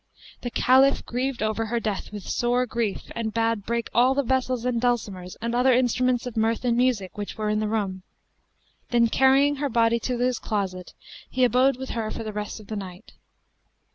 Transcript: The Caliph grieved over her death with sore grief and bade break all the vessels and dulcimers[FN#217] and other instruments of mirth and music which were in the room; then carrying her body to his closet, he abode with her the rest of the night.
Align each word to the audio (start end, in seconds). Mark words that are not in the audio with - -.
The 0.41 0.49
Caliph 0.49 1.05
grieved 1.05 1.43
over 1.43 1.67
her 1.67 1.79
death 1.79 2.11
with 2.11 2.23
sore 2.27 2.65
grief 2.65 3.11
and 3.11 3.31
bade 3.31 3.67
break 3.67 3.87
all 3.93 4.15
the 4.15 4.23
vessels 4.23 4.65
and 4.65 4.81
dulcimers[FN#217] 4.81 5.35
and 5.43 5.53
other 5.53 5.73
instruments 5.73 6.25
of 6.25 6.35
mirth 6.35 6.65
and 6.65 6.75
music 6.75 7.19
which 7.19 7.37
were 7.37 7.49
in 7.49 7.59
the 7.59 7.67
room; 7.67 8.01
then 8.89 9.09
carrying 9.09 9.57
her 9.57 9.69
body 9.69 9.99
to 9.99 10.17
his 10.17 10.39
closet, 10.39 10.95
he 11.29 11.43
abode 11.43 11.77
with 11.77 11.91
her 11.91 12.09
the 12.11 12.33
rest 12.33 12.59
of 12.59 12.65
the 12.65 12.75
night. 12.75 13.13